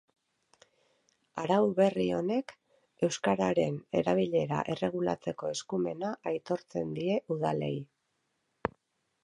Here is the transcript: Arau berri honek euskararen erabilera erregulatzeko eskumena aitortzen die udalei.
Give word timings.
Arau 1.41 1.57
berri 1.79 2.05
honek 2.19 2.53
euskararen 3.07 3.77
erabilera 4.01 4.61
erregulatzeko 4.75 5.53
eskumena 5.57 6.13
aitortzen 6.33 6.97
die 6.99 7.19
udalei. 7.37 7.73